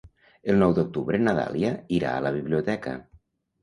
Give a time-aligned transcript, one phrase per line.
[0.53, 3.01] El nou d'octubre na Dàlia irà a la biblioteca.